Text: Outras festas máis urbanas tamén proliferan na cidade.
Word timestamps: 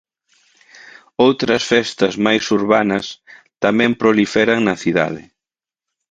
Outras 1.25 1.63
festas 1.71 2.13
máis 2.25 2.43
urbanas 2.59 3.05
tamén 3.63 3.91
proliferan 4.01 4.59
na 4.67 4.75
cidade. 4.83 5.23